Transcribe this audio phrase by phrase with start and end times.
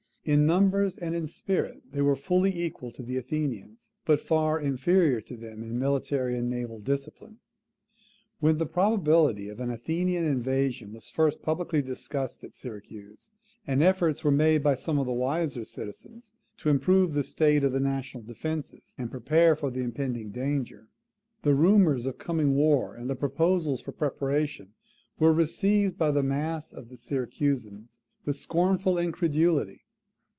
[0.23, 5.19] In numbers and in spirit they were fully equal to the Athenians, but far inferior
[5.21, 7.39] to them in military and naval discipline.
[8.39, 13.31] When the probability of an Athenian invasion was first publicly discussed at Syracuse,
[13.65, 17.71] and efforts were made by some of the wiser citizens to improve the state of
[17.73, 20.87] the national defences, and prepare for the impending danger,
[21.41, 24.75] the rumours of coming war and the proposals for preparation
[25.17, 29.81] were received by the mass of the Syracusans with scornful incredulity.